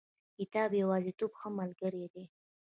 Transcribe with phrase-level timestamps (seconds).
[0.37, 2.23] کتاب د یوازیتوب ښه ملګری دی.